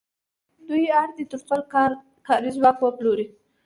[0.67, 1.91] دوی اړ دي تر څو خپل
[2.27, 3.25] کاري ځواک وپلوري